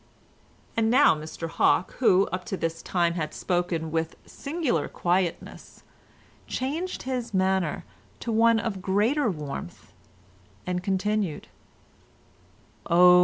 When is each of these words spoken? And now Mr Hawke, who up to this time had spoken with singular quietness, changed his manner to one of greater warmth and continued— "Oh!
And 0.75 0.89
now 0.89 1.13
Mr 1.13 1.47
Hawke, 1.47 1.91
who 1.99 2.25
up 2.31 2.43
to 2.45 2.57
this 2.57 2.81
time 2.81 3.13
had 3.13 3.35
spoken 3.35 3.91
with 3.91 4.15
singular 4.25 4.87
quietness, 4.87 5.83
changed 6.47 7.03
his 7.03 7.35
manner 7.35 7.85
to 8.21 8.31
one 8.31 8.59
of 8.59 8.81
greater 8.81 9.29
warmth 9.29 9.93
and 10.65 10.81
continued— 10.81 11.49
"Oh! 12.87 13.19